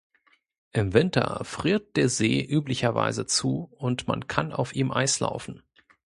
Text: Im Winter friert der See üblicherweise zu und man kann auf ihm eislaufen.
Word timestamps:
Im 0.71 0.95
Winter 0.95 1.43
friert 1.45 1.95
der 1.95 2.09
See 2.09 2.41
üblicherweise 2.43 3.27
zu 3.27 3.65
und 3.75 4.07
man 4.07 4.25
kann 4.27 4.51
auf 4.51 4.73
ihm 4.73 4.89
eislaufen. 4.91 5.61